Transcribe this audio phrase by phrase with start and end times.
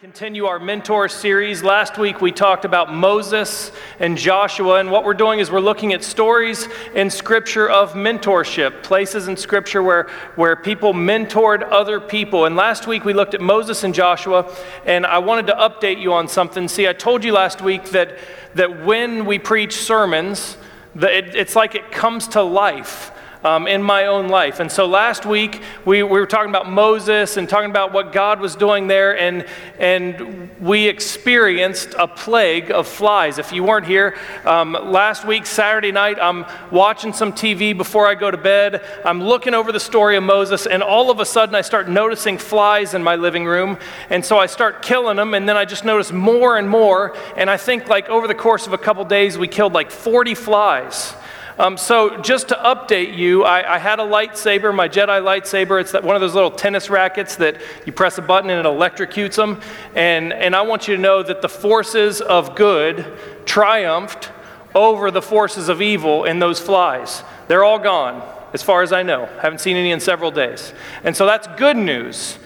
[0.00, 1.64] continue our mentor series.
[1.64, 5.92] Last week we talked about Moses and Joshua, and what we're doing is we're looking
[5.92, 10.04] at stories in Scripture of mentorship, places in Scripture where,
[10.36, 12.44] where people mentored other people.
[12.44, 14.48] And last week we looked at Moses and Joshua,
[14.86, 16.68] and I wanted to update you on something.
[16.68, 18.18] See, I told you last week that,
[18.54, 20.58] that when we preach sermons,
[20.94, 23.10] that it, it's like it comes to life
[23.44, 24.60] um, in my own life.
[24.60, 28.40] And so last week we, we were talking about Moses and talking about what God
[28.40, 29.46] was doing there, and,
[29.78, 33.38] and we experienced a plague of flies.
[33.38, 38.14] If you weren't here, um, last week, Saturday night, I'm watching some TV before I
[38.14, 38.82] go to bed.
[39.04, 42.38] I'm looking over the story of Moses, and all of a sudden I start noticing
[42.38, 43.78] flies in my living room.
[44.10, 47.16] And so I start killing them, and then I just notice more and more.
[47.36, 50.34] And I think, like, over the course of a couple days, we killed like 40
[50.34, 51.14] flies.
[51.58, 55.80] Um, so, just to update you, I, I, had a lightsaber, my Jedi lightsaber.
[55.80, 59.34] It's one of those little tennis rackets that you press a button and it electrocutes
[59.34, 59.60] them.
[59.96, 63.04] And, and I want you to know that the forces of good
[63.44, 64.30] triumphed
[64.72, 67.24] over the forces of evil in those flies.
[67.48, 69.26] They're all gone, as far as I know.
[69.40, 70.72] Haven't seen any in several days.
[71.02, 72.38] And so that's good news.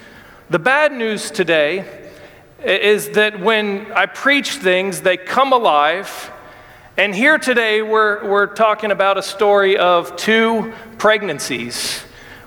[0.49, 2.09] The bad news today
[2.65, 6.31] is that when I preach things, they come alive
[6.95, 12.01] and here today, we're, we're talking about a story of two pregnancies,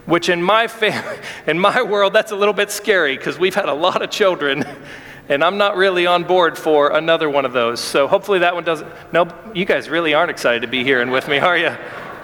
[0.05, 3.69] which in my, fam- in my world, that's a little bit scary because we've had
[3.69, 4.65] a lot of children,
[5.29, 7.81] and I'm not really on board for another one of those.
[7.81, 8.89] So hopefully that one doesn't.
[9.13, 11.77] No, you guys really aren't excited to be here and with me, are you?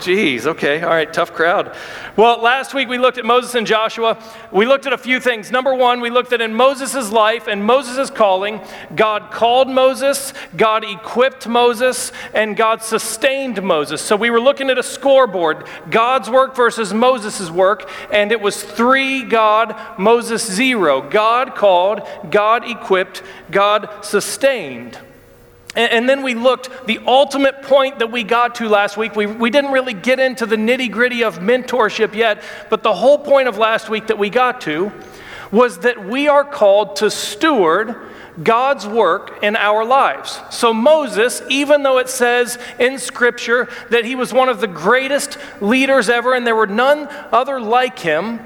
[0.02, 1.76] Jeez, okay, all right, tough crowd.
[2.16, 4.20] Well, last week we looked at Moses and Joshua.
[4.50, 5.52] We looked at a few things.
[5.52, 8.60] Number one, we looked at in Moses' life and Moses' calling,
[8.96, 14.02] God called Moses, God equipped Moses, and God sustained Moses.
[14.02, 18.60] So we were looking at a scoreboard God's work versus Moses' work, and it was
[18.60, 21.08] three God, Moses zero.
[21.08, 24.98] God called, God equipped, God sustained.
[25.74, 29.48] And, then we looked, the ultimate point that we got to last week, we, we
[29.48, 33.56] didn't really get into the nitty gritty of mentorship yet, but the whole point of
[33.56, 34.92] last week that we got to
[35.50, 37.96] was that we are called to steward
[38.42, 40.40] God's work in our lives.
[40.50, 45.38] So, Moses, even though it says in Scripture that he was one of the greatest
[45.60, 48.40] leaders ever and there were none other like him,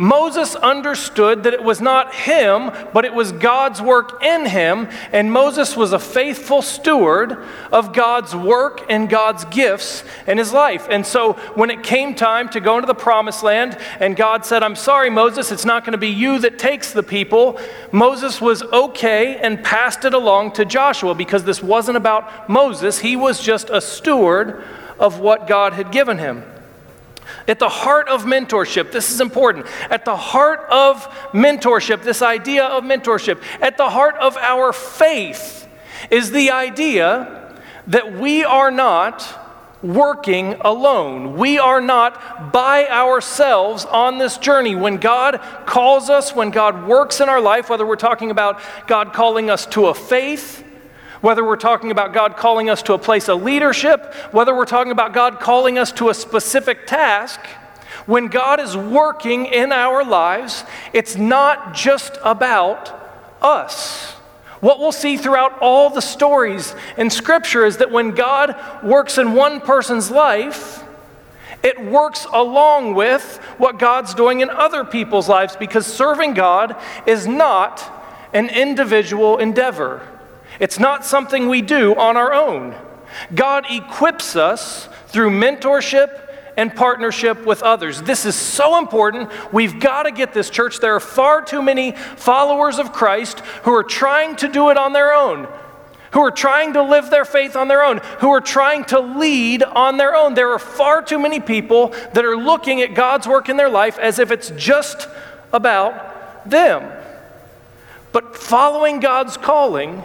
[0.00, 5.30] Moses understood that it was not him, but it was God's work in him, and
[5.30, 7.36] Moses was a faithful steward
[7.70, 10.86] of God's work and God's gifts in his life.
[10.90, 14.62] And so when it came time to go into the promised land, and God said,
[14.62, 17.60] I'm sorry, Moses, it's not going to be you that takes the people,
[17.92, 23.00] Moses was okay and passed it along to Joshua because this wasn't about Moses.
[23.00, 24.64] He was just a steward
[24.98, 26.42] of what God had given him.
[27.50, 29.66] At the heart of mentorship, this is important.
[29.90, 31.02] At the heart of
[31.32, 35.66] mentorship, this idea of mentorship, at the heart of our faith
[36.12, 37.52] is the idea
[37.88, 39.36] that we are not
[39.82, 41.36] working alone.
[41.38, 44.76] We are not by ourselves on this journey.
[44.76, 49.12] When God calls us, when God works in our life, whether we're talking about God
[49.12, 50.62] calling us to a faith,
[51.20, 54.92] whether we're talking about God calling us to a place of leadership, whether we're talking
[54.92, 57.40] about God calling us to a specific task,
[58.06, 62.92] when God is working in our lives, it's not just about
[63.42, 64.12] us.
[64.60, 69.32] What we'll see throughout all the stories in Scripture is that when God works in
[69.32, 70.84] one person's life,
[71.62, 76.76] it works along with what God's doing in other people's lives because serving God
[77.06, 77.90] is not
[78.32, 80.06] an individual endeavor.
[80.60, 82.76] It's not something we do on our own.
[83.34, 88.02] God equips us through mentorship and partnership with others.
[88.02, 89.30] This is so important.
[89.52, 90.78] We've got to get this, church.
[90.78, 94.92] There are far too many followers of Christ who are trying to do it on
[94.92, 95.48] their own,
[96.12, 99.62] who are trying to live their faith on their own, who are trying to lead
[99.62, 100.34] on their own.
[100.34, 103.98] There are far too many people that are looking at God's work in their life
[103.98, 105.08] as if it's just
[105.52, 106.92] about them.
[108.12, 110.04] But following God's calling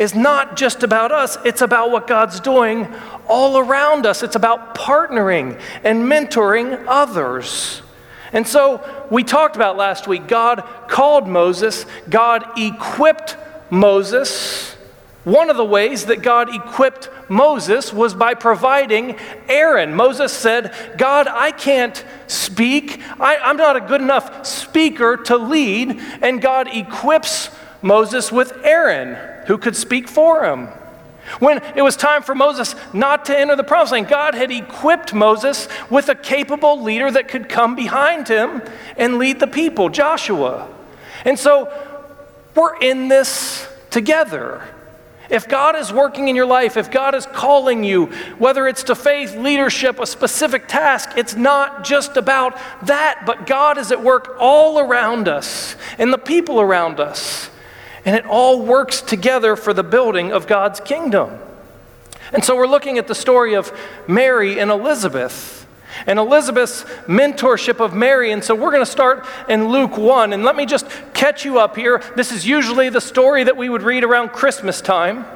[0.00, 2.88] is not just about us, it's about what God's doing
[3.28, 4.22] all around us.
[4.22, 7.82] It's about partnering and mentoring others.
[8.32, 13.36] And so we talked about last week God called Moses, God equipped
[13.68, 14.74] Moses.
[15.24, 19.18] One of the ways that God equipped Moses was by providing
[19.48, 19.94] Aaron.
[19.94, 23.02] Moses said, God, I can't speak.
[23.20, 26.00] I, am not a good enough speaker to lead.
[26.22, 27.50] And God equips
[27.82, 29.16] Moses with Aaron,
[29.50, 30.68] who could speak for him.
[31.40, 35.12] When it was time for Moses not to enter the promised land, God had equipped
[35.12, 38.62] Moses with a capable leader that could come behind him
[38.96, 40.72] and lead the people, Joshua.
[41.24, 41.68] And so
[42.54, 44.62] we're in this together.
[45.28, 48.06] If God is working in your life, if God is calling you,
[48.38, 53.78] whether it's to faith, leadership, a specific task, it's not just about that, but God
[53.78, 57.50] is at work all around us and the people around us.
[58.04, 61.38] And it all works together for the building of God's kingdom.
[62.32, 63.72] And so we're looking at the story of
[64.06, 65.66] Mary and Elizabeth
[66.06, 68.32] and Elizabeth's mentorship of Mary.
[68.32, 70.32] And so we're going to start in Luke 1.
[70.32, 72.02] And let me just catch you up here.
[72.16, 75.26] This is usually the story that we would read around Christmas time.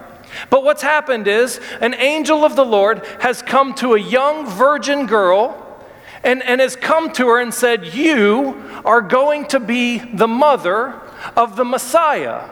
[0.51, 5.07] But what's happened is an angel of the Lord has come to a young virgin
[5.07, 5.61] girl
[6.23, 11.01] and, and has come to her and said, You are going to be the mother
[11.37, 12.49] of the Messiah,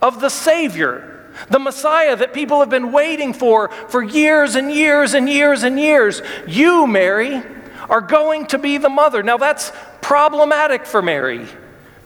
[0.00, 1.18] of the Savior
[1.50, 5.78] the Messiah that people have been waiting for for years and years and years and
[5.78, 6.20] years.
[6.46, 7.42] You, Mary,
[7.88, 9.22] are going to be the mother.
[9.22, 11.46] Now, that's problematic for Mary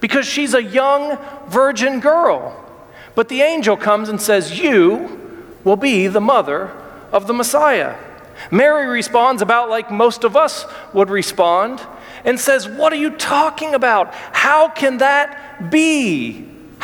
[0.01, 1.19] because she's a young
[1.49, 2.59] virgin girl.
[3.15, 6.71] But the angel comes and says, You will be the mother
[7.11, 7.97] of the Messiah.
[8.51, 11.81] Mary responds about like most of us would respond
[12.25, 14.15] and says, What are you talking about?
[14.15, 16.52] How can that be?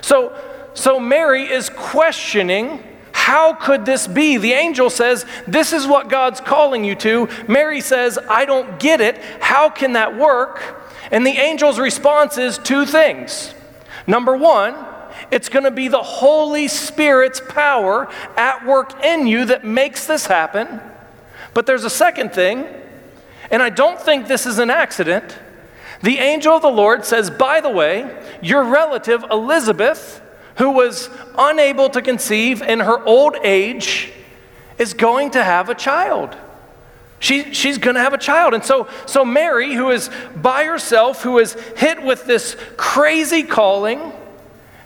[0.00, 0.36] So,
[0.74, 2.82] so Mary is questioning
[3.12, 4.36] how could this be?
[4.36, 7.26] The angel says, This is what God's calling you to.
[7.48, 9.16] Mary says, I don't get it.
[9.40, 10.84] How can that work?
[11.10, 13.54] And the angel's response is two things.
[14.06, 14.74] Number one,
[15.30, 20.26] it's going to be the Holy Spirit's power at work in you that makes this
[20.26, 20.80] happen.
[21.54, 22.66] But there's a second thing,
[23.50, 25.38] and I don't think this is an accident.
[26.04, 30.20] The angel of the Lord says, By the way, your relative Elizabeth
[30.56, 34.12] who was unable to conceive in her old age,
[34.78, 36.36] is going to have a child.
[37.18, 38.54] She, she's going to have a child.
[38.54, 44.12] And so, so Mary, who is by herself, who is hit with this crazy calling,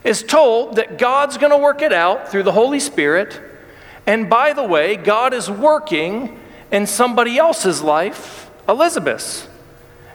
[0.04, 3.40] is told that God's going to work it out through the Holy Spirit.
[4.06, 6.38] And by the way, God is working
[6.70, 9.48] in somebody else's life, Elizabeth's.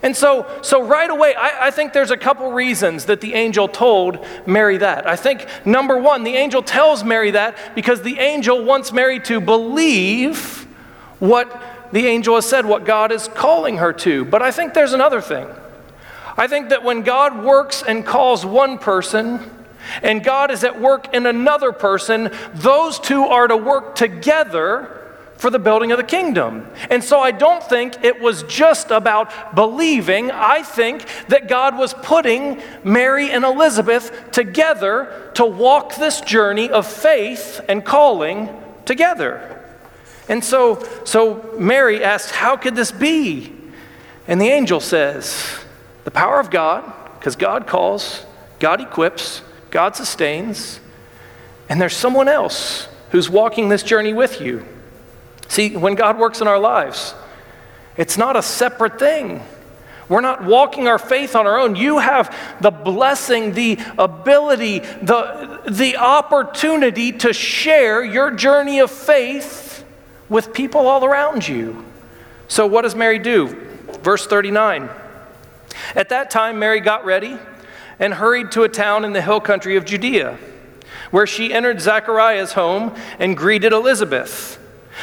[0.04, 3.70] And so, so right away, I, I, think there's a couple reasons that the angel
[3.70, 5.08] told Mary that.
[5.08, 9.40] I think number one, the angel tells Mary that because the angel wants Mary to
[9.40, 10.68] believe
[11.20, 14.26] what the angel has said, what God is calling her to.
[14.26, 15.48] But I think there's another thing.
[16.36, 19.50] I think that when God works and calls one person,
[20.02, 25.03] and God is at work in another person, those two are to work together
[25.44, 26.66] for the building of the kingdom.
[26.90, 30.32] And so I don't think it was just about believing.
[30.32, 36.88] I think that God was putting Mary and Elizabeth together to walk this journey of
[36.88, 38.48] faith and calling
[38.86, 39.62] together.
[40.30, 43.54] And so, so Mary asked, How could this be?
[44.30, 45.60] And the angel says,
[46.06, 46.90] The power of God,
[47.20, 48.26] because God calls,
[48.60, 49.42] God equips,
[49.72, 50.80] God sustains,
[51.68, 54.66] and there's someone else who's walking this journey with you.
[55.54, 57.14] See, when God works in our lives,
[57.96, 59.40] it's not a separate thing.
[60.10, 61.76] We're not walking our faith on our own.
[61.76, 69.86] You have the blessing, the ability, the, the opportunity to share your journey of faith
[70.28, 71.86] with people all around you.
[72.48, 73.50] So, what does Mary do?
[74.02, 74.90] Verse 39.
[75.94, 77.38] At that time, Mary got ready
[78.00, 80.36] and hurried to a town in the hill country of Judea,
[81.12, 84.60] where she entered Zachariah's home and greeted Elizabeth.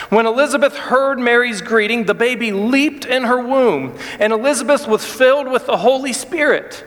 [0.08, 5.50] When Elizabeth heard Mary's greeting, the baby leaped in her womb, and Elizabeth was filled
[5.50, 6.84] with the Holy Spirit.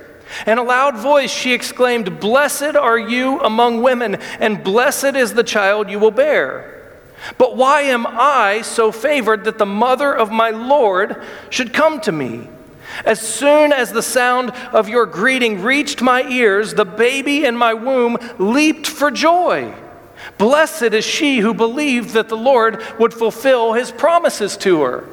[0.47, 5.43] In a loud voice, she exclaimed, Blessed are you among women, and blessed is the
[5.43, 6.91] child you will bear.
[7.37, 12.11] But why am I so favored that the mother of my Lord should come to
[12.11, 12.49] me?
[13.05, 17.73] As soon as the sound of your greeting reached my ears, the baby in my
[17.73, 19.73] womb leaped for joy.
[20.37, 25.09] Blessed is she who believed that the Lord would fulfill his promises to her.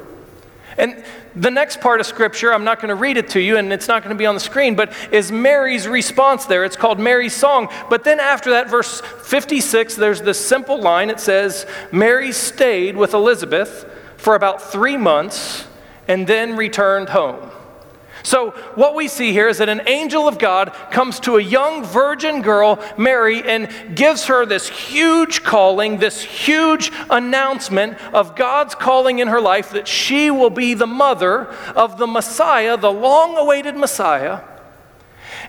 [0.77, 1.03] And
[1.35, 3.87] the next part of scripture, I'm not going to read it to you and it's
[3.87, 6.63] not going to be on the screen, but is Mary's response there.
[6.65, 7.69] It's called Mary's song.
[7.89, 11.09] But then after that, verse 56, there's this simple line.
[11.09, 13.85] It says, Mary stayed with Elizabeth
[14.17, 15.67] for about three months
[16.07, 17.51] and then returned home.
[18.23, 21.83] So, what we see here is that an angel of God comes to a young
[21.83, 29.19] virgin girl, Mary, and gives her this huge calling, this huge announcement of God's calling
[29.19, 33.75] in her life that she will be the mother of the Messiah, the long awaited
[33.75, 34.41] Messiah.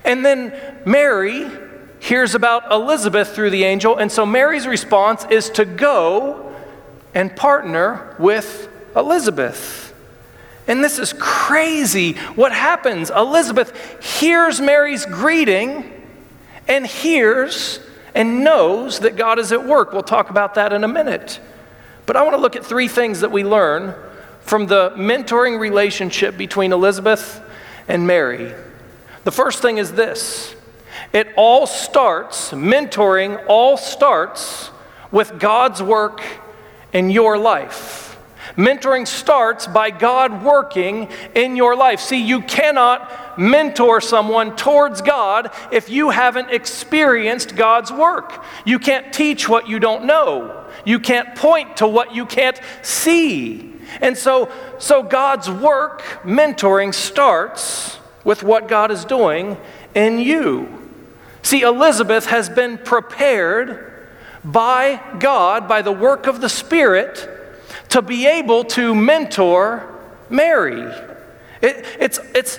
[0.03, 1.47] And then Mary
[1.99, 6.53] hears about Elizabeth through the angel, and so Mary's response is to go
[7.13, 9.82] and partner with Elizabeth.
[10.67, 12.13] And this is crazy.
[12.35, 13.09] What happens?
[13.09, 15.89] Elizabeth hears Mary's greeting
[16.67, 17.79] and hears
[18.15, 19.91] and knows that God is at work.
[19.91, 21.39] We'll talk about that in a minute.
[22.05, 23.95] But I want to look at three things that we learn
[24.41, 27.41] from the mentoring relationship between Elizabeth
[27.87, 28.53] and Mary.
[29.23, 30.55] The first thing is this
[31.11, 34.69] it all starts, mentoring all starts
[35.11, 36.21] with God's work
[36.91, 38.12] in your life.
[38.55, 41.99] Mentoring starts by God working in your life.
[41.99, 48.43] See, you cannot mentor someone towards God if you haven't experienced God's work.
[48.63, 50.65] You can't teach what you don't know.
[50.85, 53.73] You can't point to what you can't see.
[54.01, 59.57] And so, so God's work, mentoring, starts with what God is doing
[59.95, 60.91] in you.
[61.41, 63.89] See, Elizabeth has been prepared
[64.43, 67.29] by God, by the work of the Spirit
[67.93, 69.87] to be able to mentor
[70.27, 70.81] Mary.
[71.61, 72.57] It, it's, it's,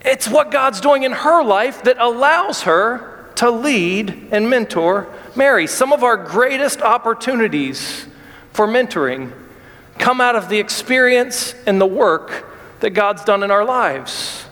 [0.00, 5.66] it's what God's doing in her life that allows her to lead and mentor Mary.
[5.66, 8.06] Some of our greatest opportunities
[8.54, 9.34] for mentoring
[9.98, 12.46] come out of the experience and the work
[12.80, 14.46] that God's done in our lives.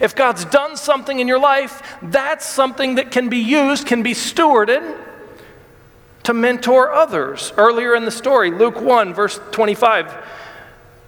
[0.00, 4.12] If God's done something in your life, that's something that can be used, can be
[4.12, 5.09] stewarded
[6.24, 7.52] to mentor others.
[7.56, 10.14] Earlier in the story, Luke 1, verse 25,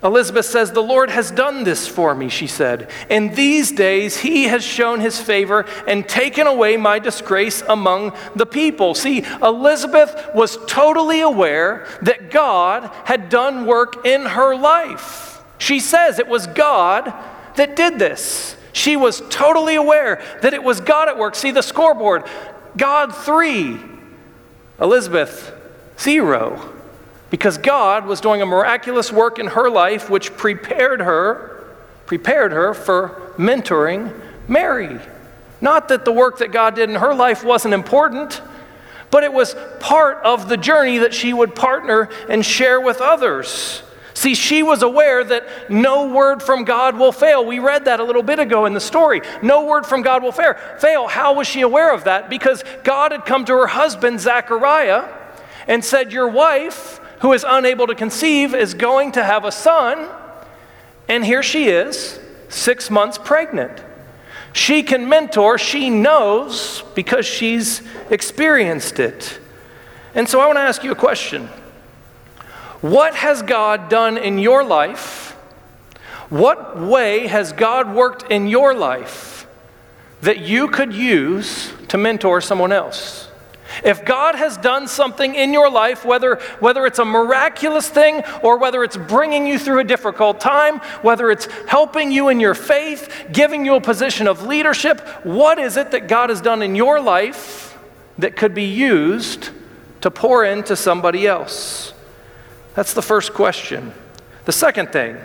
[0.02, 2.90] Elizabeth says, The Lord has done this for me, she said.
[3.08, 8.46] In these days, he has shown his favor and taken away my disgrace among the
[8.46, 8.94] people.
[8.94, 15.42] See, Elizabeth was totally aware that God had done work in her life.
[15.58, 17.12] She says it was God
[17.54, 18.56] that did this.
[18.72, 21.36] She was totally aware that it was God at work.
[21.36, 22.24] See the scoreboard
[22.76, 23.78] God three,
[24.82, 25.54] Elizabeth,
[25.98, 26.70] zero.
[27.30, 31.64] Because God was doing a miraculous work in her life which prepared her,
[32.04, 34.12] prepared her for mentoring
[34.48, 35.00] Mary.
[35.60, 38.42] Not that the work that God did in her life wasn't important,
[39.10, 43.82] but it was part of the journey that she would partner and share with others.
[44.22, 47.44] See, she was aware that no word from God will fail.
[47.44, 49.20] We read that a little bit ago in the story.
[49.42, 50.54] No word from God will fail.
[50.78, 51.08] Fail.
[51.08, 52.30] How was she aware of that?
[52.30, 55.12] Because God had come to her husband, Zechariah,
[55.66, 60.08] and said, Your wife, who is unable to conceive, is going to have a son.
[61.08, 63.82] And here she is, six months pregnant.
[64.52, 69.40] She can mentor, she knows because she's experienced it.
[70.14, 71.48] And so I want to ask you a question.
[72.82, 75.30] What has God done in your life?
[76.28, 79.46] What way has God worked in your life
[80.20, 83.28] that you could use to mentor someone else?
[83.84, 88.58] If God has done something in your life, whether, whether it's a miraculous thing or
[88.58, 93.28] whether it's bringing you through a difficult time, whether it's helping you in your faith,
[93.32, 97.00] giving you a position of leadership, what is it that God has done in your
[97.00, 97.78] life
[98.18, 99.50] that could be used
[100.00, 101.91] to pour into somebody else?
[102.74, 103.92] That's the first question.
[104.44, 105.18] The second thing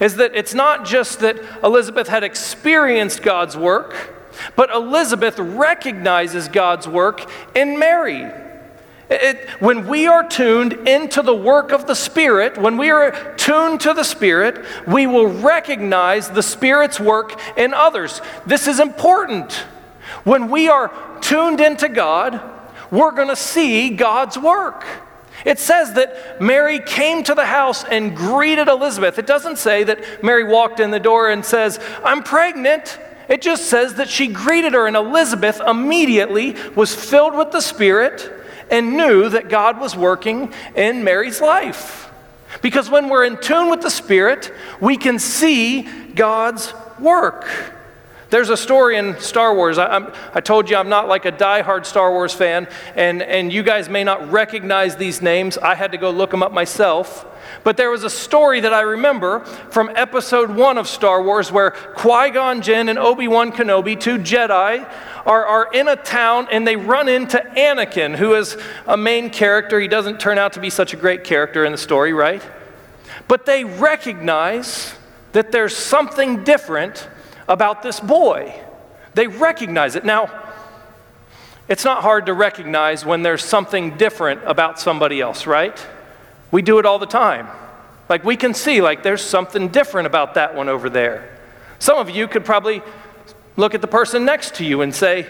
[0.00, 4.14] is that it's not just that Elizabeth had experienced God's work,
[4.54, 8.30] but Elizabeth recognizes God's work in Mary.
[9.10, 13.80] It, when we are tuned into the work of the Spirit, when we are tuned
[13.80, 18.20] to the Spirit, we will recognize the Spirit's work in others.
[18.46, 19.52] This is important.
[20.24, 22.40] When we are tuned into God,
[22.90, 24.84] we're going to see God's work.
[25.48, 29.18] It says that Mary came to the house and greeted Elizabeth.
[29.18, 32.98] It doesn't say that Mary walked in the door and says, I'm pregnant.
[33.30, 38.30] It just says that she greeted her, and Elizabeth immediately was filled with the Spirit
[38.70, 42.10] and knew that God was working in Mary's life.
[42.60, 44.52] Because when we're in tune with the Spirit,
[44.82, 45.82] we can see
[46.14, 47.48] God's work.
[48.30, 49.78] There's a story in Star Wars.
[49.78, 53.62] I, I, told you I'm not like a die-hard Star Wars fan, and, and you
[53.62, 55.56] guys may not recognize these names.
[55.56, 57.26] I had to go look them up myself.
[57.64, 61.70] But there was a story that I remember from episode one of Star Wars where
[61.70, 64.86] Qui Gon Jinn and Obi Wan Kenobi, two Jedi,
[65.24, 69.80] are, are in a town and they run into Anakin, who is a main character.
[69.80, 72.42] He doesn't turn out to be such a great character in the story, right?
[73.26, 74.94] But they recognize
[75.32, 77.08] that there's something different
[77.48, 78.54] about this boy.
[79.14, 80.04] They recognize it.
[80.04, 80.30] Now,
[81.68, 85.86] it's not hard to recognize when there's something different about somebody else, right?
[86.50, 87.48] We do it all the time.
[88.08, 91.38] Like we can see, like, there's something different about that one over there.
[91.78, 92.82] Some of you could probably
[93.56, 95.26] look at the person next to you and say,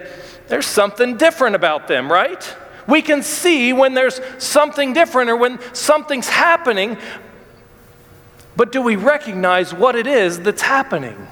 [0.49, 2.57] there's something different about them, right?
[2.87, 6.97] We can see when there's something different or when something's happening,
[8.57, 11.29] but do we recognize what it is that's happening?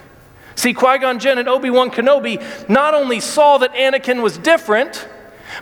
[0.57, 5.07] See, Qui Gon Jinn and Obi Wan Kenobi not only saw that Anakin was different,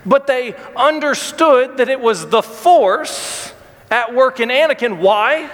[0.07, 3.53] but they understood that it was the Force
[3.91, 4.99] at work in Anakin.
[4.99, 5.51] Why?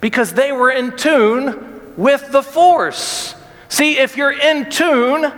[0.00, 3.34] Because they were in tune with the Force.
[3.68, 5.32] See, if you're in tune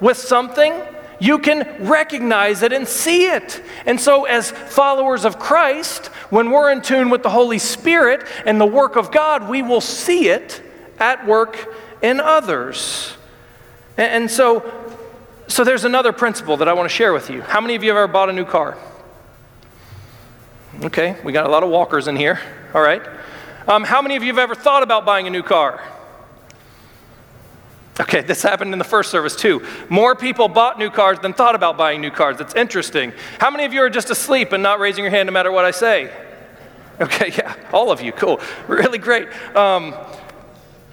[0.00, 0.74] with something,
[1.20, 3.60] you can recognize it and see it.
[3.86, 8.60] And so, as followers of Christ, when we're in tune with the Holy Spirit and
[8.60, 10.62] the work of God, we will see it
[11.00, 13.14] at work in others.
[13.96, 14.72] And, so,
[15.48, 17.42] so there's another principle that I want to share with you.
[17.42, 18.78] How many of you have ever bought a new car?
[20.82, 22.38] Okay, we got a lot of walkers in here.
[22.72, 23.02] All right.
[23.66, 25.82] Um, how many of you have ever thought about buying a new car?
[28.00, 29.66] Okay, this happened in the first service too.
[29.88, 32.40] More people bought new cars than thought about buying new cars.
[32.40, 33.12] It's interesting.
[33.40, 35.64] How many of you are just asleep and not raising your hand no matter what
[35.64, 36.12] I say?
[37.00, 38.40] Okay, yeah, all of you, cool.
[38.68, 39.28] Really great.
[39.56, 39.94] Um,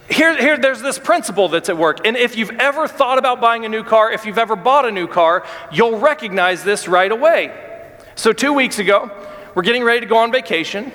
[0.10, 2.06] here, here, there's this principle that's at work.
[2.06, 4.92] And if you've ever thought about buying a new car, if you've ever bought a
[4.92, 7.52] new car, you'll recognize this right away.
[8.14, 9.10] So, two weeks ago,
[9.56, 10.92] we're getting ready to go on vacation,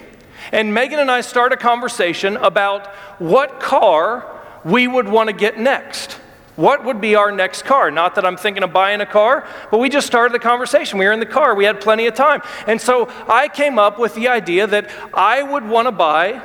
[0.52, 2.86] and Megan and I start a conversation about
[3.18, 6.12] what car we would want to get next.
[6.54, 7.90] What would be our next car?
[7.90, 10.98] Not that I'm thinking of buying a car, but we just started the conversation.
[10.98, 12.42] We were in the car, we had plenty of time.
[12.66, 16.42] And so I came up with the idea that I would want to buy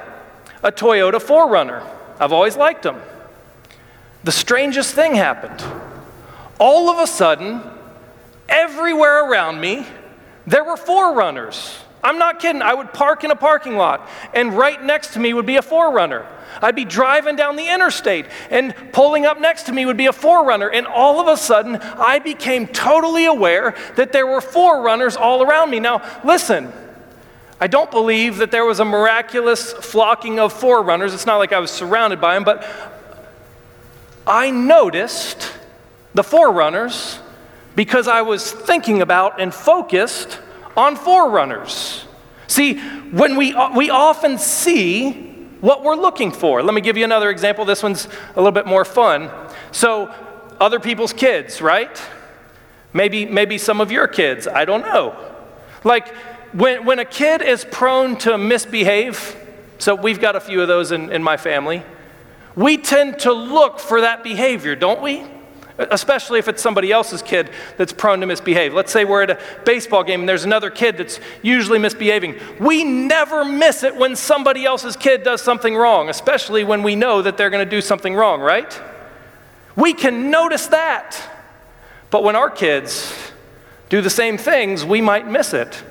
[0.64, 1.86] a Toyota 4Runner.
[2.20, 3.02] I've always liked them.
[4.24, 5.64] The strangest thing happened.
[6.60, 7.62] All of a sudden,
[8.50, 9.86] everywhere around me,
[10.48, 11.78] there were 4Runners.
[12.04, 12.62] I'm not kidding.
[12.62, 15.62] I would park in a parking lot, and right next to me would be a
[15.62, 16.26] 4Runner.
[16.62, 20.14] I'd be driving down the interstate, and pulling up next to me would be a
[20.14, 20.70] 4Runner.
[20.72, 25.72] And all of a sudden, I became totally aware that there were 4Runners all around
[25.72, 25.80] me.
[25.80, 26.72] Now, listen.
[27.60, 31.14] I don't believe that there was a miraculous flocking of 4Runners.
[31.14, 32.68] It's not like I was surrounded by them, but
[34.28, 35.54] I noticed
[36.14, 37.20] the 4Runners
[37.76, 40.40] because I was thinking about and focused
[40.76, 42.04] on 4Runners.
[42.48, 46.62] See, when we, uh, we often see what we're looking for.
[46.62, 47.66] Let me give you another example.
[47.66, 49.32] This one's a little bit more fun.
[49.72, 50.14] So,
[50.60, 52.02] other people's kids, right?
[52.94, 54.48] Maybe, maybe some of your kids.
[54.48, 55.16] I don't know.
[55.84, 56.14] Like,
[56.56, 59.36] when, when a kid is prone to misbehave,
[59.78, 61.84] so we've got a few of those in, in my family,
[62.56, 65.26] we tend to look for that behavior, don't we?
[65.78, 68.74] Especially if it's somebody else's kid that's prone to misbehave.
[68.74, 72.40] Let's say we're at a baseball game and there's another kid that's usually misbehaving.
[72.62, 77.22] We never miss it when somebody else's kid does something wrong, especially when we know
[77.22, 78.82] that they're going to do something wrong, right?
[79.76, 81.22] We can notice that.
[82.10, 83.14] But when our kids
[83.90, 85.84] do the same things, we might miss it.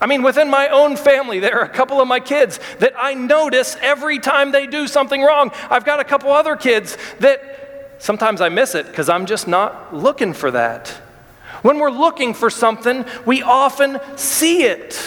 [0.00, 3.14] I mean, within my own family, there are a couple of my kids that I
[3.14, 5.50] notice every time they do something wrong.
[5.70, 9.94] I've got a couple other kids that sometimes I miss it because I'm just not
[9.94, 10.88] looking for that.
[11.62, 15.02] When we're looking for something, we often see it.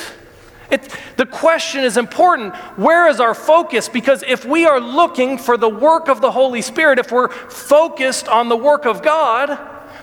[0.72, 0.96] it.
[1.18, 3.88] The question is important where is our focus?
[3.88, 8.28] Because if we are looking for the work of the Holy Spirit, if we're focused
[8.28, 9.58] on the work of God,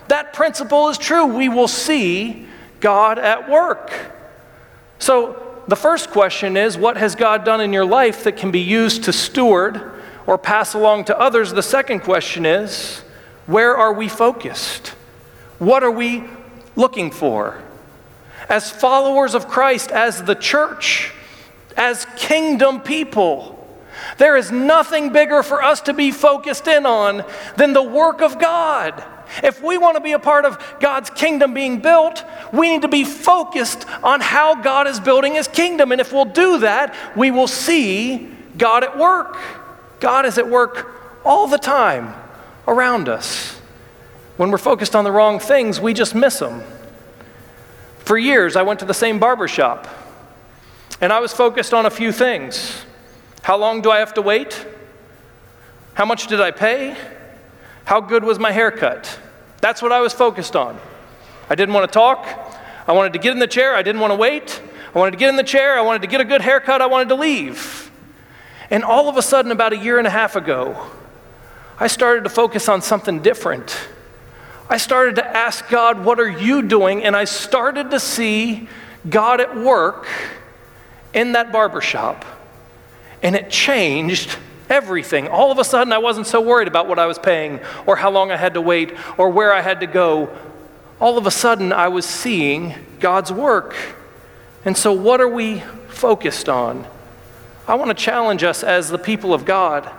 [0.07, 1.25] that principle is true.
[1.25, 2.47] We will see
[2.79, 3.91] God at work.
[4.99, 8.61] So, the first question is what has God done in your life that can be
[8.61, 9.91] used to steward
[10.25, 11.51] or pass along to others?
[11.51, 13.03] The second question is
[13.45, 14.89] where are we focused?
[15.59, 16.23] What are we
[16.75, 17.61] looking for?
[18.49, 21.11] As followers of Christ, as the church,
[21.75, 23.53] as kingdom people,
[24.17, 27.25] there is nothing bigger for us to be focused in on
[27.57, 29.03] than the work of God.
[29.43, 32.87] If we want to be a part of God's kingdom being built, we need to
[32.87, 35.91] be focused on how God is building his kingdom.
[35.91, 39.37] And if we'll do that, we will see God at work.
[39.99, 42.13] God is at work all the time
[42.67, 43.59] around us.
[44.37, 46.63] When we're focused on the wrong things, we just miss them.
[47.99, 49.87] For years, I went to the same barber shop,
[51.01, 52.85] and I was focused on a few things.
[53.41, 54.65] How long do I have to wait?
[55.95, 56.95] How much did I pay?
[57.85, 59.19] How good was my haircut?
[59.61, 60.79] That's what I was focused on.
[61.49, 62.27] I didn't want to talk.
[62.87, 63.75] I wanted to get in the chair.
[63.75, 64.61] I didn't want to wait.
[64.93, 65.77] I wanted to get in the chair.
[65.77, 66.81] I wanted to get a good haircut.
[66.81, 67.91] I wanted to leave.
[68.69, 70.89] And all of a sudden, about a year and a half ago,
[71.79, 73.77] I started to focus on something different.
[74.69, 77.03] I started to ask God, What are you doing?
[77.03, 78.67] And I started to see
[79.09, 80.07] God at work
[81.13, 82.25] in that barbershop.
[83.23, 84.37] And it changed
[84.69, 85.27] everything.
[85.27, 88.11] All of a sudden, I wasn't so worried about what I was paying or how
[88.11, 90.35] long I had to wait or where I had to go.
[90.99, 93.75] All of a sudden, I was seeing God's work.
[94.65, 96.87] And so, what are we focused on?
[97.67, 99.91] I want to challenge us as the people of God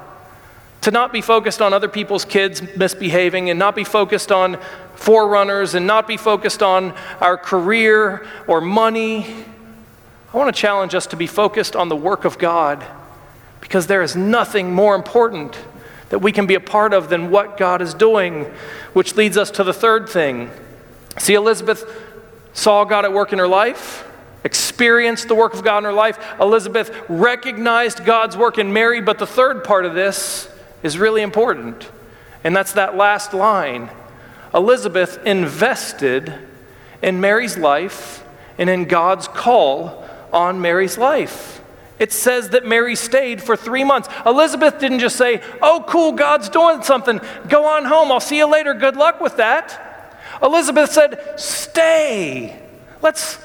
[0.80, 4.58] to not be focused on other people's kids misbehaving and not be focused on
[4.96, 9.26] 4Runners and not be focused on our career or money.
[10.32, 12.84] I want to challenge us to be focused on the work of God
[13.61, 15.58] because there is nothing more important
[16.08, 18.44] that we can be a part of than what God is doing,
[18.94, 20.50] which leads us to the third thing.
[21.18, 21.85] See, Elizabeth
[22.52, 24.04] saw God at work in her life
[24.44, 26.18] experienced the work of God in her life.
[26.40, 30.48] Elizabeth recognized God's work in Mary, but the third part of this
[30.83, 31.90] is really important,
[32.44, 33.90] and that's that last line.
[34.54, 36.33] Elizabeth invested
[37.02, 38.24] in Mary's life
[38.57, 41.61] and in God's call on Mary's life.
[41.98, 44.09] It says that Mary stayed for three months.
[44.24, 47.20] Elizabeth didn't just say, Oh, cool, God's doing something.
[47.48, 48.12] Go on home.
[48.12, 48.72] I'll see you later.
[48.72, 49.88] Good luck with that.
[50.42, 52.61] Elizabeth said, Stay.
[53.03, 53.38] Let's,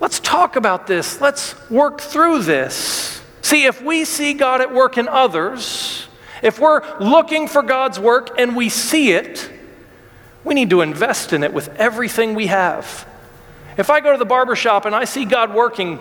[0.00, 1.20] Let's talk about this.
[1.20, 3.22] Let's work through this.
[3.42, 6.08] See, if we see God at work in others,
[6.42, 9.50] if we're looking for God's work and we see it,
[10.42, 13.06] we need to invest in it with everything we have.
[13.76, 15.98] If I go to the barber shop and I see God working,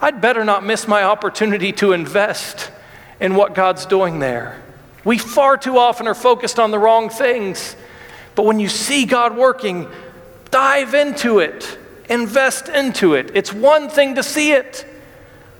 [0.00, 2.72] I'd better not miss my opportunity to invest
[3.20, 4.60] in what God's doing there.
[5.04, 7.76] We far too often are focused on the wrong things.
[8.36, 9.88] But when you see God working,
[10.50, 13.30] dive into it invest into it.
[13.34, 14.86] It's one thing to see it,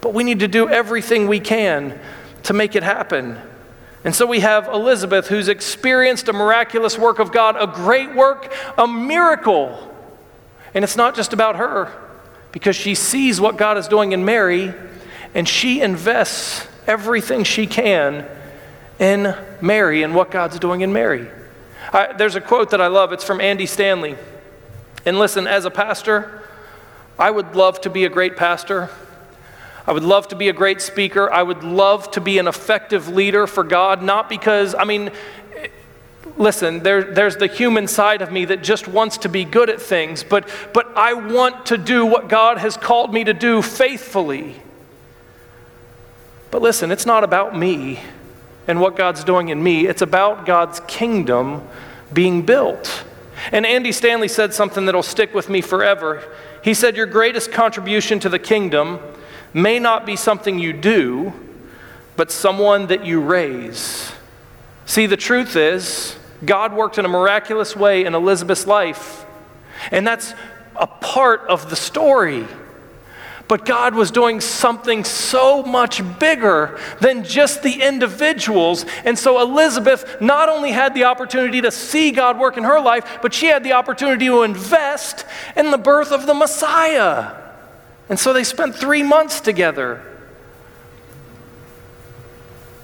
[0.00, 1.98] but we need to do everything we can
[2.44, 3.38] to make it happen.
[4.04, 8.54] And so we have Elizabeth, who's experienced a miraculous work of God, a great work,
[8.78, 9.94] a miracle.
[10.74, 11.92] And it's not just about her,
[12.52, 14.72] because she sees what God is doing in Mary,
[15.34, 18.28] and she invests everything she can
[19.00, 21.28] in Mary and what God's doing in Mary.
[21.92, 24.16] I, there's a quote that I love, it's from Andy Stanley.
[25.04, 26.42] And listen, as a pastor,
[27.18, 28.90] I would love to be a great pastor.
[29.86, 31.32] I would love to be a great speaker.
[31.32, 35.12] I would love to be an effective leader for God, not because, I mean,
[36.36, 39.80] listen, there, there's the human side of me that just wants to be good at
[39.80, 44.56] things, but, but I want to do what God has called me to do faithfully.
[46.50, 48.00] But listen, it's not about me
[48.66, 51.66] and what God's doing in me, it's about God's kingdom
[52.12, 53.04] being built.
[53.52, 56.22] And Andy Stanley said something that'll stick with me forever.
[56.62, 58.98] He said, Your greatest contribution to the kingdom
[59.52, 61.32] may not be something you do,
[62.16, 64.12] but someone that you raise.
[64.86, 69.24] See, the truth is, God worked in a miraculous way in Elizabeth's life,
[69.90, 70.34] and that's
[70.74, 72.46] a part of the story.
[73.48, 78.84] But God was doing something so much bigger than just the individuals.
[79.04, 83.20] And so Elizabeth not only had the opportunity to see God work in her life,
[83.22, 85.24] but she had the opportunity to invest
[85.56, 87.34] in the birth of the Messiah.
[88.08, 90.02] And so they spent three months together.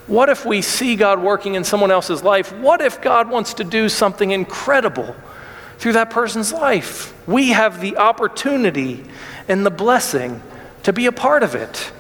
[0.06, 2.52] What if we see God working in someone else's life?
[2.52, 5.16] What if God wants to do something incredible
[5.78, 7.14] through that person's life?
[7.26, 9.04] We have the opportunity
[9.48, 10.40] and the blessing
[10.82, 11.92] to be a part of it.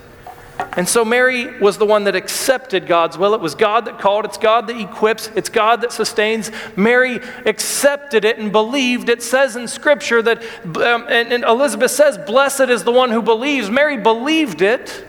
[0.74, 3.34] And so Mary was the one that accepted God's will.
[3.34, 6.50] It was God that called, it's God that equips, it's God that sustains.
[6.76, 9.08] Mary accepted it and believed.
[9.08, 13.22] It says in Scripture that, um, and, and Elizabeth says, Blessed is the one who
[13.22, 13.70] believes.
[13.70, 15.06] Mary believed it,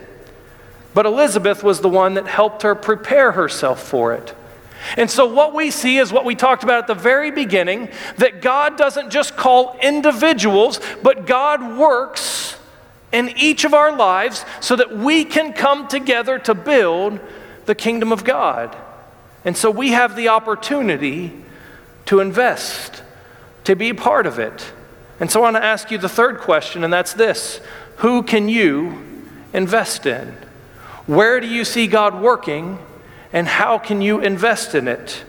[0.94, 4.36] but Elizabeth was the one that helped her prepare herself for it.
[4.98, 8.42] And so, what we see is what we talked about at the very beginning that
[8.42, 12.58] God doesn't just call individuals, but God works
[13.14, 17.20] in each of our lives so that we can come together to build
[17.66, 18.76] the kingdom of God.
[19.46, 21.32] And so we have the opportunity
[22.08, 23.04] to invest,
[23.64, 24.74] to be part of it.
[25.20, 27.62] And so I want to ask you the third question, and that's this
[27.98, 30.36] Who can you invest in?
[31.06, 32.80] Where do you see God working,
[33.32, 35.24] and how can you invest in it?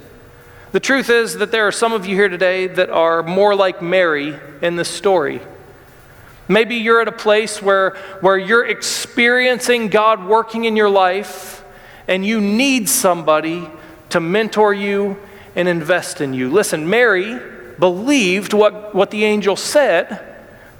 [0.72, 3.82] The truth is that there are some of you here today that are more like
[3.82, 5.40] Mary in this story.
[6.48, 11.64] Maybe you're at a place where, where you're experiencing God working in your life
[12.06, 13.68] and you need somebody
[14.10, 15.16] to mentor you
[15.56, 16.50] and invest in you.
[16.50, 17.40] Listen, Mary
[17.78, 20.33] believed what, what the angel said,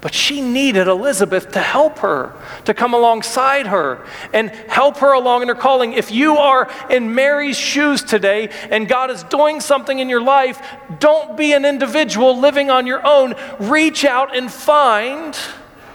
[0.05, 5.41] But she needed Elizabeth to help her, to come alongside her and help her along
[5.41, 5.93] in her calling.
[5.93, 10.61] If you are in Mary's shoes today and God is doing something in your life,
[10.99, 13.33] don't be an individual living on your own.
[13.57, 15.35] Reach out and find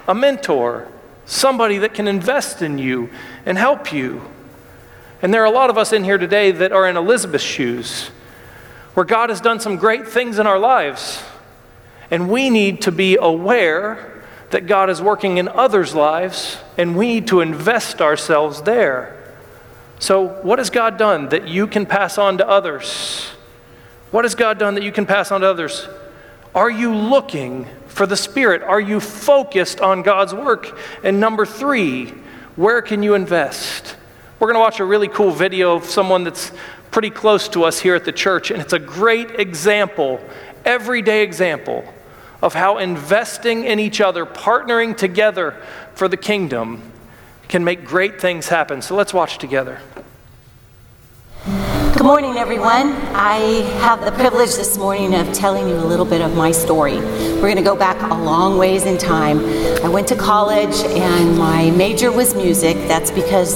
[0.09, 0.89] a mentor,
[1.25, 3.09] somebody that can invest in you
[3.45, 4.23] and help you.
[5.21, 8.07] And there are a lot of us in here today that are in Elizabeth's shoes,
[8.93, 11.23] where God has done some great things in our lives.
[12.11, 14.11] And we need to be aware
[14.51, 19.17] that God is working in others' lives, and we need to invest ourselves there.
[19.99, 23.29] So, what has God done that you can pass on to others?
[24.11, 25.87] What has God done that you can pass on to others?
[26.53, 28.61] Are you looking for the Spirit?
[28.61, 30.77] Are you focused on God's work?
[31.01, 32.07] And number three,
[32.57, 33.95] where can you invest?
[34.37, 36.51] We're going to watch a really cool video of someone that's
[36.89, 40.19] pretty close to us here at the church, and it's a great example,
[40.65, 41.85] everyday example
[42.41, 45.61] of how investing in each other, partnering together
[45.93, 46.91] for the kingdom,
[47.47, 48.81] can make great things happen.
[48.81, 49.79] So let's watch together.
[51.45, 52.93] Good morning, everyone.
[53.13, 56.95] I have the privilege this morning of telling you a little bit of my story.
[56.95, 59.39] We're going to go back a long ways in time.
[59.83, 62.75] I went to college and my major was music.
[62.87, 63.55] That's because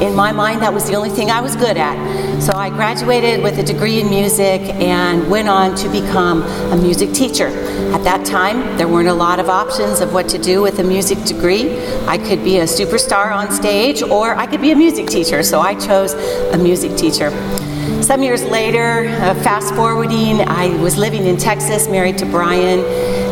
[0.00, 2.40] in my mind, that was the only thing I was good at.
[2.40, 7.12] So I graduated with a degree in music and went on to become a music
[7.12, 7.48] teacher.
[7.94, 10.84] At that time, there weren't a lot of options of what to do with a
[10.84, 11.78] music degree.
[12.06, 15.60] I could be a superstar on stage or I could be a music teacher, so
[15.60, 16.14] I chose
[16.54, 17.30] a music teacher.
[18.02, 22.80] Some years later, uh, fast forwarding, I was living in Texas, married to Brian,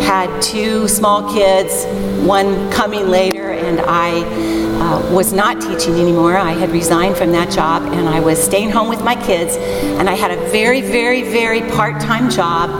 [0.02, 1.86] had two small kids,
[2.26, 6.36] one coming later, and I uh, was not teaching anymore.
[6.36, 9.56] I had resigned from that job and I was staying home with my kids.
[9.56, 12.70] And I had a very, very, very part time job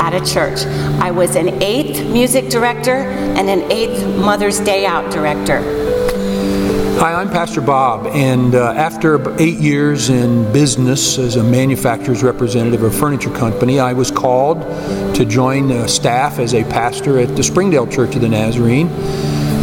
[0.00, 0.64] at a church.
[1.00, 2.96] I was an eighth music director
[3.36, 5.86] and an eighth Mother's Day Out director.
[6.98, 12.82] Hi, I'm Pastor Bob, and uh, after eight years in business as a manufacturer's representative
[12.82, 14.62] of a furniture company, I was called
[15.14, 18.88] to join uh, staff as a pastor at the Springdale Church of the Nazarene.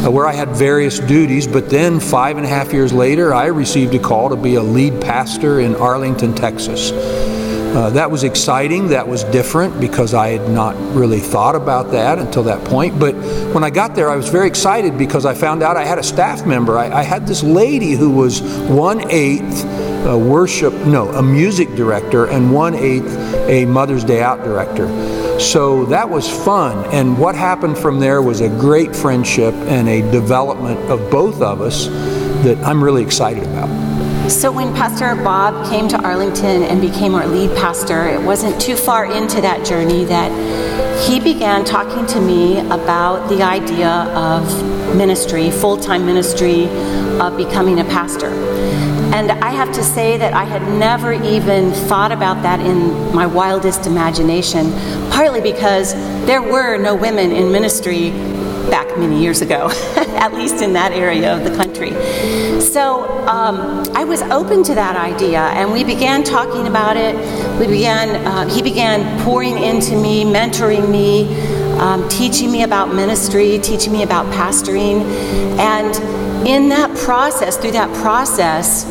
[0.04, 1.48] Uh, where I had various duties.
[1.48, 4.62] But then, five and a half years later, I received a call to be a
[4.62, 6.92] lead pastor in Arlington, Texas.
[6.92, 8.90] Uh, that was exciting.
[8.90, 13.00] That was different because I had not really thought about that until that point.
[13.00, 13.16] But
[13.54, 16.04] when I got there, I was very excited because I found out I had a
[16.04, 16.78] staff member.
[16.78, 19.66] I, I had this lady who was one eighth
[20.06, 23.16] a worship, no, a music director, and one eighth
[23.48, 24.88] a Mother's Day Out director.
[25.40, 26.86] So that was fun.
[26.94, 31.62] And what happened from there was a great friendship and a development of both of
[31.62, 31.88] us
[32.44, 33.70] that I'm really excited about.
[34.30, 38.78] So, when Pastor Bob came to Arlington and became our lead pastor, it wasn't too
[38.78, 40.32] far into that journey that
[41.06, 46.70] he began talking to me about the idea of ministry, full time ministry,
[47.20, 48.53] of becoming a pastor.
[49.14, 53.28] And I have to say that I had never even thought about that in my
[53.28, 54.72] wildest imagination,
[55.12, 55.94] partly because
[56.26, 58.10] there were no women in ministry
[58.72, 61.92] back many years ago, at least in that area of the country.
[62.60, 67.16] So um, I was open to that idea, and we began talking about it.
[67.60, 71.36] We began, uh, he began pouring into me, mentoring me,
[71.78, 75.04] um, teaching me about ministry, teaching me about pastoring,
[75.60, 75.96] and
[76.48, 78.86] in that process, through that process,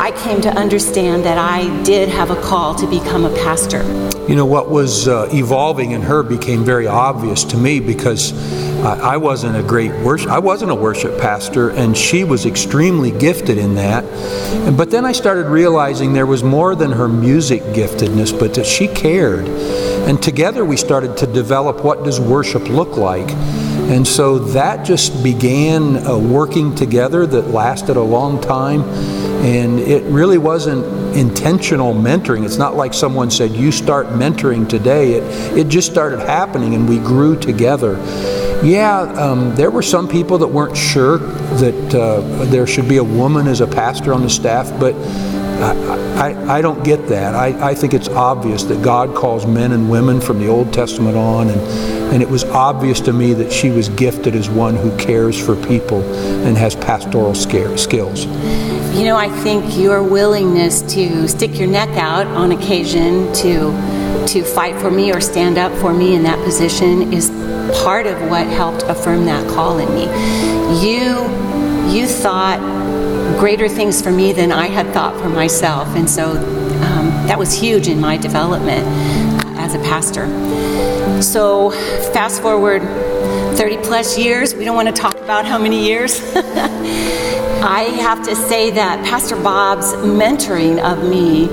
[0.00, 3.82] I came to understand that I did have a call to become a pastor.
[4.28, 8.32] You know, what was uh, evolving in her became very obvious to me because
[8.84, 13.58] I wasn't a great worship, I wasn't a worship pastor, and she was extremely gifted
[13.58, 14.04] in that.
[14.76, 18.86] But then I started realizing there was more than her music giftedness, but that she
[18.86, 19.48] cared.
[20.08, 23.28] And together we started to develop what does worship look like.
[23.90, 28.82] And so that just began uh, working together that lasted a long time.
[29.38, 30.84] And it really wasn't
[31.16, 32.44] intentional mentoring.
[32.44, 35.14] It's not like someone said, You start mentoring today.
[35.14, 37.96] It, it just started happening and we grew together.
[38.62, 43.04] Yeah, um, there were some people that weren't sure that uh, there should be a
[43.04, 44.96] woman as a pastor on the staff, but
[45.62, 47.36] I, I, I, don't get that.
[47.36, 51.16] I, I think it's obvious that God calls men and women from the Old Testament
[51.16, 51.60] on, and,
[52.12, 55.54] and it was obvious to me that she was gifted as one who cares for
[55.66, 56.02] people
[56.44, 58.26] and has pastoral skills.
[58.98, 64.42] You know, I think your willingness to stick your neck out on occasion to to
[64.42, 67.30] fight for me or stand up for me in that position is
[67.80, 70.06] part of what helped affirm that call in me.
[70.84, 71.22] You
[71.88, 72.58] you thought
[73.38, 77.54] greater things for me than I had thought for myself, and so um, that was
[77.54, 78.84] huge in my development
[79.60, 80.26] as a pastor.
[81.22, 81.70] So,
[82.12, 82.82] fast forward
[83.56, 84.56] 30 plus years.
[84.56, 86.20] We don't want to talk about how many years.
[87.60, 91.48] I have to say that Pastor Bob's mentoring of me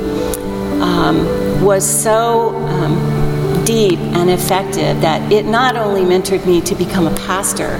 [0.79, 7.07] um, was so um, deep and effective that it not only mentored me to become
[7.07, 7.79] a pastor,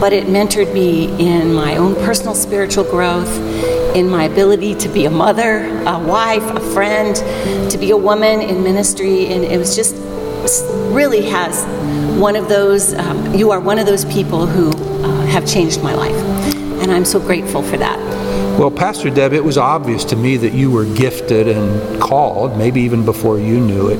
[0.00, 3.30] but it mentored me in my own personal spiritual growth,
[3.94, 7.14] in my ability to be a mother, a wife, a friend,
[7.70, 9.26] to be a woman in ministry.
[9.26, 9.94] And it was just
[10.94, 11.62] really has
[12.18, 14.70] one of those, um, you are one of those people who
[15.04, 16.35] uh, have changed my life.
[16.86, 17.98] And I'm so grateful for that.
[18.60, 22.80] Well, Pastor Deb, it was obvious to me that you were gifted and called, maybe
[22.82, 23.98] even before you knew it.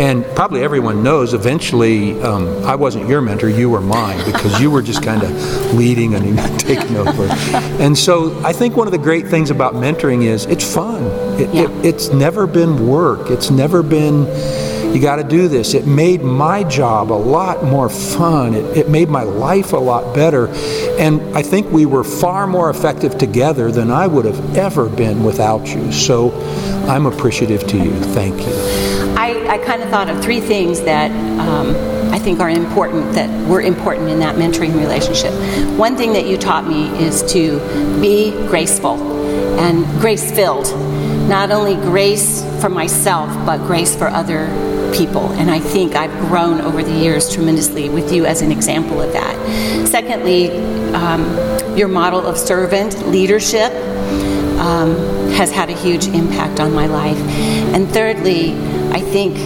[0.00, 4.68] And probably everyone knows eventually um, I wasn't your mentor, you were mine because you
[4.68, 5.30] were just kind of
[5.74, 7.28] leading and taking over.
[7.80, 11.04] And so I think one of the great things about mentoring is it's fun.
[11.40, 11.62] It, Yeah.
[11.62, 14.26] it, it's never been work, it's never been
[14.94, 15.74] you got to do this.
[15.74, 18.54] It made my job a lot more fun.
[18.54, 20.46] It, it made my life a lot better.
[20.98, 25.24] And I think we were far more effective together than I would have ever been
[25.24, 25.90] without you.
[25.90, 26.32] So
[26.88, 27.90] I'm appreciative to you.
[28.14, 28.52] Thank you.
[29.16, 31.74] I, I kind of thought of three things that um,
[32.12, 35.32] I think are important, that were important in that mentoring relationship.
[35.76, 37.58] One thing that you taught me is to
[38.00, 38.96] be graceful
[39.58, 40.66] and grace filled.
[41.28, 44.46] Not only grace for myself, but grace for other
[44.94, 45.32] people.
[45.32, 49.12] And I think I've grown over the years tremendously with you as an example of
[49.12, 49.86] that.
[49.88, 50.50] Secondly,
[50.94, 53.72] um, your model of servant leadership
[54.60, 54.94] um,
[55.32, 57.18] has had a huge impact on my life.
[57.74, 58.52] And thirdly,
[58.92, 59.36] I think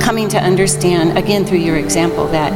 [0.00, 2.50] coming to understand, again through your example, that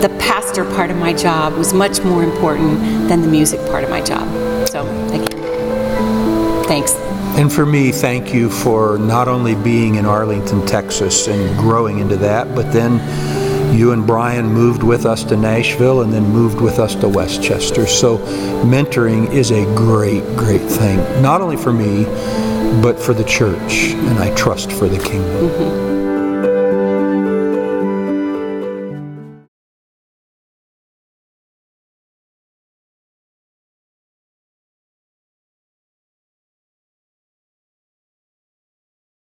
[0.00, 3.90] the pastor part of my job was much more important than the music part of
[3.90, 4.28] my job.
[4.68, 7.01] So, again, thanks.
[7.38, 12.16] And for me, thank you for not only being in Arlington, Texas and growing into
[12.16, 13.00] that, but then
[13.74, 17.86] you and Brian moved with us to Nashville and then moved with us to Westchester.
[17.86, 18.18] So
[18.64, 22.04] mentoring is a great, great thing, not only for me,
[22.82, 25.48] but for the church, and I trust for the kingdom.
[25.48, 25.91] Mm-hmm.